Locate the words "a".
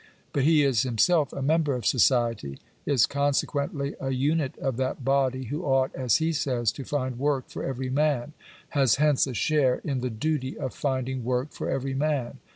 1.31-1.43, 3.99-4.09, 9.27-9.35